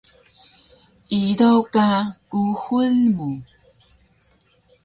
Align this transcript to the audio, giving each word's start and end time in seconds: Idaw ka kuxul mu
Idaw 1.19 1.59
ka 1.73 1.87
kuxul 2.29 2.95
mu 3.15 3.29